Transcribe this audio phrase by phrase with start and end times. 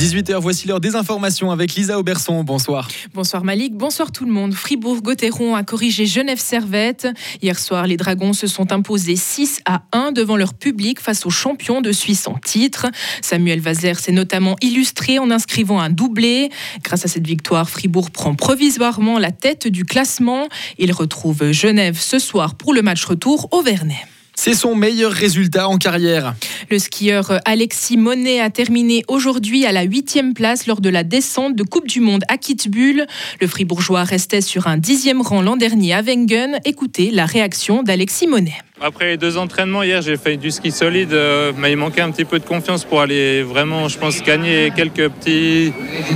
[0.00, 2.42] 18h, voici l'heure des informations avec Lisa Auberson.
[2.42, 2.88] Bonsoir.
[3.12, 4.54] Bonsoir Malik, bonsoir tout le monde.
[4.54, 7.08] Fribourg-Gotteron a corrigé Genève-Servette.
[7.42, 11.30] Hier soir, les Dragons se sont imposés 6 à 1 devant leur public face aux
[11.30, 12.86] champions de Suisse en titre.
[13.20, 16.48] Samuel Vazer s'est notamment illustré en inscrivant un doublé.
[16.82, 20.48] Grâce à cette victoire, Fribourg prend provisoirement la tête du classement.
[20.78, 24.06] Il retrouve Genève ce soir pour le match retour au Vernet.
[24.42, 26.34] C'est son meilleur résultat en carrière.
[26.70, 31.56] Le skieur Alexis Monet a terminé aujourd'hui à la huitième place lors de la descente
[31.56, 33.06] de Coupe du Monde à Kitzbühel.
[33.38, 36.58] Le Fribourgeois restait sur un dixième rang l'an dernier à Wengen.
[36.64, 38.54] Écoutez la réaction d'Alexis Monet.
[38.80, 42.10] Après les deux entraînements, hier j'ai fait du ski solide, euh, mais il manquait un
[42.10, 45.70] petit peu de confiance pour aller vraiment, je pense, gagner quelques petits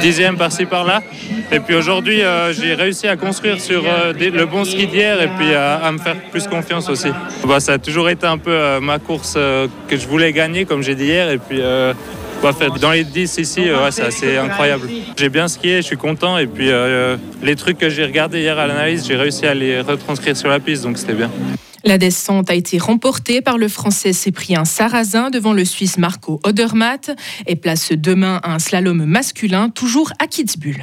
[0.00, 1.02] dixièmes par-ci par-là.
[1.52, 5.28] Et puis aujourd'hui, euh, j'ai réussi à construire sur euh, le bon ski d'hier et
[5.28, 7.08] puis à, me faire plus confiance aussi.
[7.46, 10.94] Bah, ça a toujours été un peu ma course que je voulais gagner, comme j'ai
[10.94, 11.30] dit hier.
[11.30, 11.60] Et puis
[12.42, 14.88] bah, dans les 10 ici, c'est assez incroyable.
[15.16, 16.36] J'ai bien skié, je suis content.
[16.38, 16.70] Et puis
[17.42, 20.58] les trucs que j'ai regardés hier à l'analyse, j'ai réussi à les retranscrire sur la
[20.58, 21.30] piste, donc c'était bien.
[21.84, 27.12] La descente a été remportée par le Français Cyprien Sarrazin devant le Suisse Marco Odermatt
[27.46, 30.82] et place demain un slalom masculin toujours à Kitzbühel.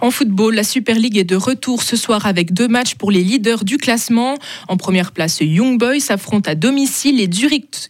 [0.00, 3.22] En football, la Super League est de retour ce soir avec deux matchs pour les
[3.22, 4.36] leaders du classement.
[4.68, 7.28] En première place, Young Boys s'affronte à domicile les,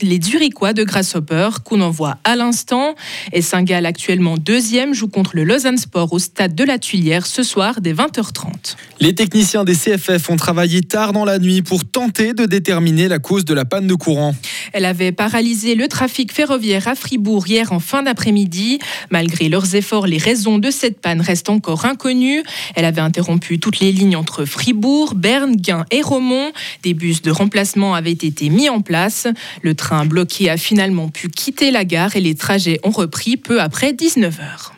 [0.00, 2.94] les Zurichois de Grasshopper, qu'on envoie à l'instant.
[3.32, 7.42] Et Saint-Gall, actuellement deuxième, joue contre le Lausanne Sport au stade de la Tuilière ce
[7.42, 8.76] soir dès 20h30.
[9.00, 13.18] Les techniciens des CFF ont travaillé tard dans la nuit pour tenter de déterminer la
[13.18, 14.34] cause de la panne de courant.
[14.72, 18.78] Elle avait paralysé le trafic ferroviaire à Fribourg hier en fin d'après-midi.
[19.10, 22.42] Malgré leurs efforts, les raisons de cette panne restent encore inconnue.
[22.74, 26.52] Elle avait interrompu toutes les lignes entre Fribourg, Berne, Guin et Romont.
[26.82, 29.26] Des bus de remplacement avaient été mis en place.
[29.62, 33.60] Le train bloqué a finalement pu quitter la gare et les trajets ont repris peu
[33.60, 34.77] après 19 heures.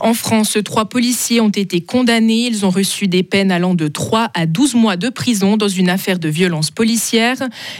[0.00, 2.46] En France, trois policiers ont été condamnés.
[2.46, 5.88] Ils ont reçu des peines allant de 3 à 12 mois de prison dans une
[5.88, 7.36] affaire de violence policière.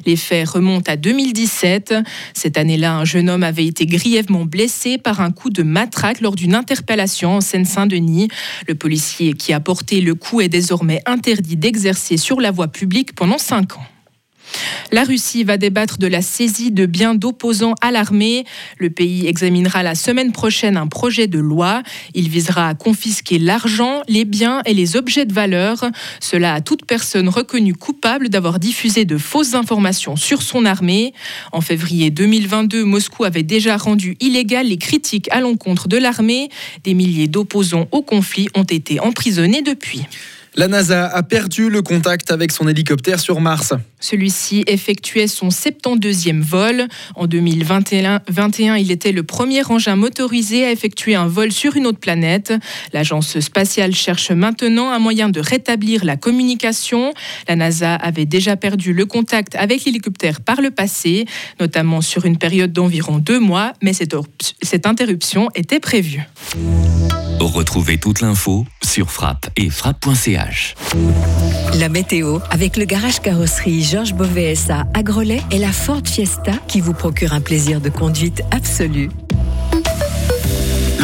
[0.06, 1.94] Les faits remontent à 2017.
[2.34, 6.34] Cette année-là, un jeune homme avait été grièvement blessé par un coup de matraque lors
[6.34, 8.28] d'une interpellation en Seine-Saint-Denis.
[8.66, 13.14] Le policier qui a porté le coup est désormais interdit d'exercer sur la voie publique
[13.14, 13.86] pendant 5 ans.
[14.90, 18.44] La Russie va débattre de la saisie de biens d'opposants à l'armée.
[18.78, 21.82] Le pays examinera la semaine prochaine un projet de loi.
[22.14, 25.84] Il visera à confisquer l'argent, les biens et les objets de valeur.
[26.20, 31.12] Cela à toute personne reconnue coupable d'avoir diffusé de fausses informations sur son armée.
[31.52, 36.48] En février 2022, Moscou avait déjà rendu illégal les critiques à l'encontre de l'armée.
[36.84, 40.06] Des milliers d'opposants au conflit ont été emprisonnés depuis.
[40.58, 43.74] La NASA a perdu le contact avec son hélicoptère sur Mars.
[44.00, 46.88] Celui-ci effectuait son 72e vol.
[47.14, 52.00] En 2021, il était le premier engin motorisé à effectuer un vol sur une autre
[52.00, 52.52] planète.
[52.92, 57.12] L'agence spatiale cherche maintenant un moyen de rétablir la communication.
[57.46, 61.26] La NASA avait déjà perdu le contact avec l'hélicoptère par le passé,
[61.60, 66.26] notamment sur une période d'environ deux mois, mais cette, interruption était prévue.
[67.40, 70.74] Retrouvez toute l'info sur frappe et frappe.ch.
[71.74, 76.80] La météo avec le garage carrosserie Georges Beauvais à Grelais et la Ford Fiesta qui
[76.80, 79.10] vous procure un plaisir de conduite absolu.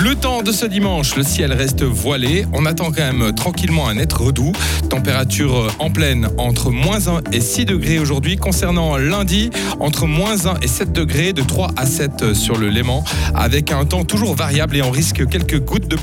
[0.04, 2.44] Le temps de ce dimanche, le ciel reste voilé.
[2.52, 4.52] On attend quand même tranquillement un être redoux.
[4.90, 8.36] Température en pleine entre moins 1 et 6 degrés aujourd'hui.
[8.36, 13.02] Concernant lundi, entre moins 1 et 7 degrés, de 3 à 7 sur le Léman,
[13.34, 16.02] avec un temps toujours variable et on risque quelques gouttes de pluie.